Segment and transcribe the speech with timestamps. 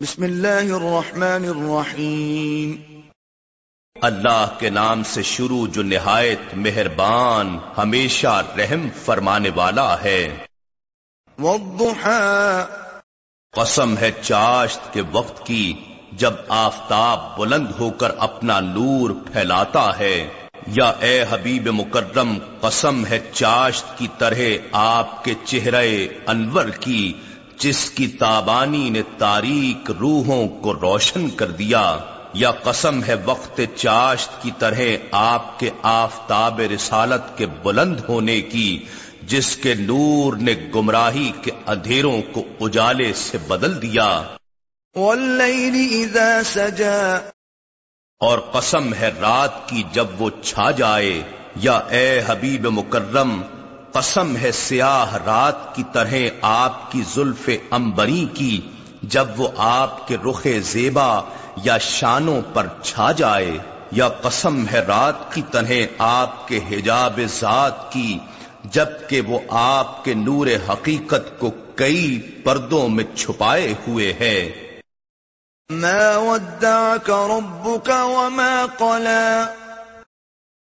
[0.00, 3.00] بسم اللہ الرحمن الرحیم۔
[4.02, 10.36] اللہ کے نام سے شروع جو نہایت مہربان ہمیشہ رحم فرمانے والا ہے۔
[13.52, 15.72] قسم ہے چاشت کے وقت کی
[16.12, 20.28] جب آفتاب بلند ہو کر اپنا نور پھیلاتا ہے۔
[20.66, 24.40] یا اے حبیب مکرم قسم ہے چاشت کی طرح
[24.72, 27.12] آپ کے چہرے انور کی
[27.58, 31.98] جس کی تابانی نے تاریک روحوں کو روشن کر دیا
[32.32, 38.84] یا قسم ہے وقت چاشت کی طرح آپ کے آفتاب رسالت کے بلند ہونے کی
[39.22, 44.22] جس کے نور نے گمراہی کے اندھیروں کو اجالے سے بدل دیا۔
[44.96, 47.16] واللیل اذا سجا۔
[48.20, 51.22] اور قسم ہے رات کی جب وہ چھا جائے
[51.56, 53.42] یا اے حبیب مکرم
[53.96, 58.60] قسم ہے سیاہ رات کی طرح آپ کی زلف امبری کی،
[59.02, 61.08] جب وہ آپ کے رخ زیبا
[61.64, 63.56] یا شانوں پر چھا جائے،
[63.92, 68.18] یا قسم ہے رات کی طرح آپ کے حجاب ذات کی،
[68.72, 74.38] جبکہ وہ آپ کے نور حقیقت کو کئی پردوں میں چھپائے ہوئے ہے
[75.70, 79.46] ما ودعك ربك وما قلى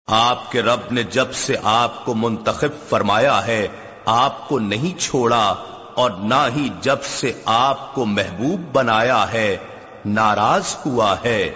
[0.06, 3.68] آپ کے رب نے جب سے آپ کو منتخب فرمایا ہے
[4.04, 5.54] آپ کو نہیں چھوڑا
[5.94, 9.56] اور نہ ہی جب سے آپ کو محبوب بنایا ہے
[10.04, 11.50] ناراض ہوا ہے۔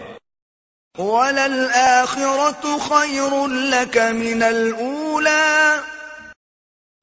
[0.98, 5.76] وَلَلْآخِرَةُ خَيْرٌ لَكَ مِنَ الْأُولَى۔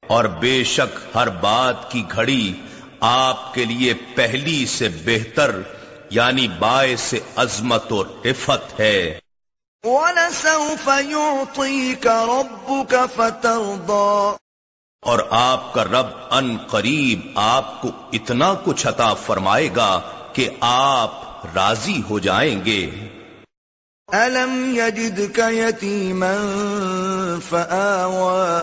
[0.06, 2.54] اور بے شک ہر بات کی گھڑی
[3.00, 5.60] آپ کے لیے پہلی سے بہتر
[6.10, 9.18] یعنی باعث عظمت و رفت ہے۔
[9.84, 14.36] وَلَسَوْفَ يُعْطِيكَ رَبُّكَ فَتَرْضَى.
[15.02, 20.00] اور آپ کا رب ان قریب آپ کو اتنا کچھ عطا فرمائے گا
[20.32, 21.22] کہ آپ
[21.54, 22.90] راضی ہو جائیں گے۔
[24.12, 26.36] أَلَمْ يَجِدْكَ يَتِيمًا
[27.48, 28.62] فَآوَى.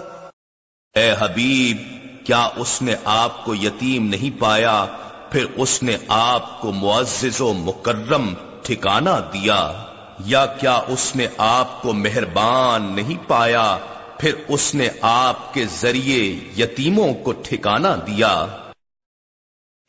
[0.99, 1.77] اے حبیب
[2.25, 4.85] کیا اس نے آپ کو یتیم نہیں پایا؟
[5.31, 8.33] پھر اس نے آپ کو معزز و مکرم
[8.63, 9.85] ٹھکانہ دیا۔
[10.25, 13.77] یا کیا اس نے آپ کو مہربان نہیں پایا؟
[14.19, 18.45] پھر اس نے آپ کے ذریعے یتیموں کو ٹھکانہ دیا۔